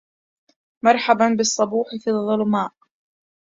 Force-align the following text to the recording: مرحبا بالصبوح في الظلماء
مرحبا 0.85 1.29
بالصبوح 1.37 1.87
في 2.03 2.09
الظلماء 2.09 2.71